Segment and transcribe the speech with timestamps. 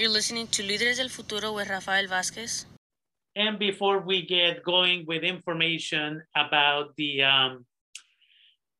[0.00, 2.64] You're listening to Líderes del Futuro with Rafael Vázquez.
[3.36, 7.66] And before we get going with information about the um,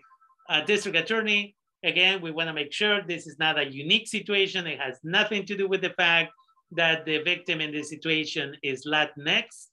[0.49, 1.55] uh, district attorney.
[1.85, 4.67] Again, we want to make sure this is not a unique situation.
[4.67, 6.33] It has nothing to do with the fact
[6.73, 9.67] that the victim in this situation is Latinx.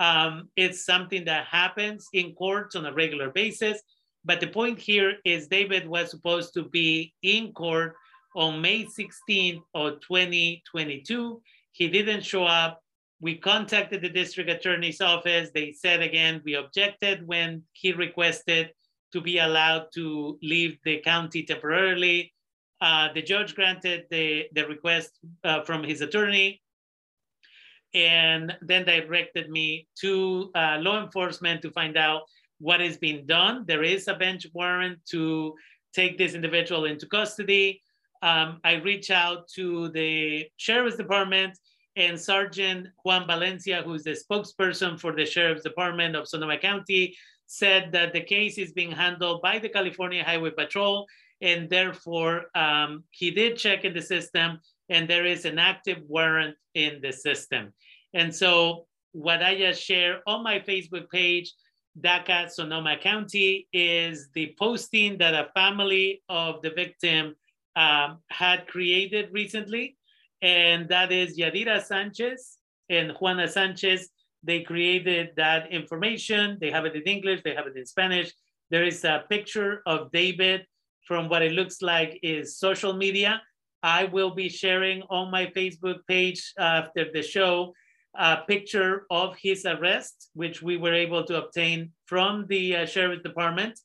[0.00, 3.82] Um, it's something that happens in courts on a regular basis.
[4.24, 7.94] But the point here is David was supposed to be in court
[8.34, 11.42] on May 16th of 2022.
[11.72, 12.80] He didn't show up.
[13.20, 15.50] We contacted the district attorney's office.
[15.54, 18.70] They said again, we objected when he requested
[19.12, 22.32] to be allowed to leave the county temporarily.
[22.80, 26.60] Uh, the judge granted the, the request uh, from his attorney
[27.94, 32.22] and then directed me to uh, law enforcement to find out
[32.58, 33.64] what is being done.
[33.66, 35.54] There is a bench warrant to
[35.94, 37.80] take this individual into custody
[38.22, 41.58] um, I reached out to the sheriff's department
[41.96, 47.90] and Sergeant Juan Valencia, who's the spokesperson for the sheriff's department of Sonoma County, said
[47.92, 51.06] that the case is being handled by the California Highway Patrol,
[51.40, 56.56] and therefore um, he did check in the system, and there is an active warrant
[56.74, 57.72] in the system.
[58.14, 61.54] And so, what I just shared on my Facebook page,
[62.00, 67.34] DACA Sonoma County, is the posting that a family of the victim
[67.76, 69.96] um, had created recently,
[70.42, 72.58] and that is Yadira Sanchez
[72.88, 74.10] and Juana Sanchez.
[74.42, 76.58] They created that information.
[76.60, 78.32] They have it in English, they have it in Spanish.
[78.70, 80.66] There is a picture of David
[81.06, 83.40] from what it looks like is social media.
[83.82, 87.72] I will be sharing on my Facebook page after the show
[88.18, 93.22] a picture of his arrest, which we were able to obtain from the uh, sheriff's
[93.22, 93.78] department,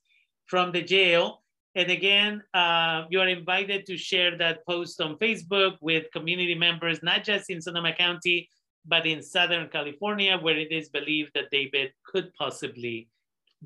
[0.45, 1.40] from the jail.
[1.73, 7.01] And again, uh, you are invited to share that post on Facebook with community members,
[7.01, 8.49] not just in Sonoma County,
[8.85, 13.07] but in Southern California, where it is believed that David could possibly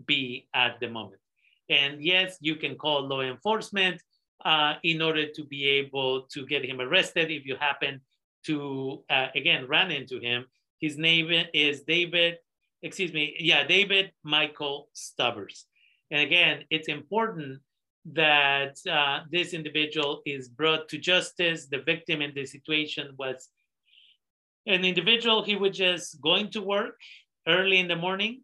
[0.05, 1.21] be at the moment.
[1.69, 4.01] And yes, you can call law enforcement
[4.43, 8.01] uh, in order to be able to get him arrested if you happen
[8.45, 10.45] to, uh, again, run into him.
[10.79, 12.37] His name is David,
[12.83, 15.65] excuse me, yeah, David Michael Stubbers.
[16.11, 17.61] And again, it's important
[18.13, 21.67] that uh, this individual is brought to justice.
[21.67, 23.49] The victim in this situation was
[24.67, 26.99] an individual, he was just going to work
[27.47, 28.41] early in the morning,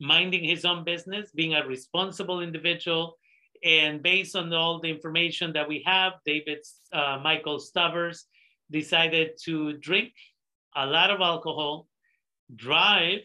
[0.00, 3.16] minding his own business, being a responsible individual.
[3.64, 6.58] And based on all the information that we have, David
[6.92, 8.26] uh, Michael Stubbers
[8.70, 10.12] decided to drink
[10.76, 11.88] a lot of alcohol,
[12.54, 13.22] drive,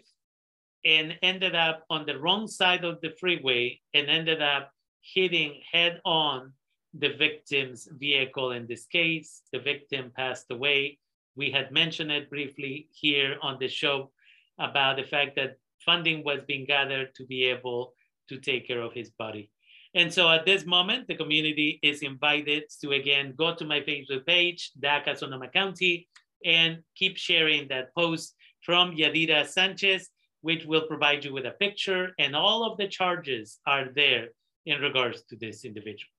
[0.84, 4.73] and ended up on the wrong side of the freeway and ended up
[5.04, 6.54] hitting head on
[6.94, 9.42] the victim's vehicle in this case.
[9.52, 11.00] The victim passed away.
[11.36, 14.12] We had mentioned it briefly here on the show
[14.60, 17.94] about the fact that funding was being gathered to be able
[18.30, 19.50] to take care of his body.
[19.96, 24.26] And so at this moment, the community is invited to again go to my Facebook
[24.26, 26.08] page, DACA Sonoma County,
[26.46, 30.10] and keep sharing that post from Yadira Sanchez,
[30.42, 34.30] which will provide you with a picture, and all of the charges are there
[34.66, 36.10] in regards to this individual.